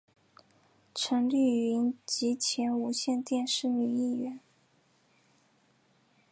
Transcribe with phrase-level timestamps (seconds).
[0.95, 4.39] 陈丽云及前无线电视女艺员。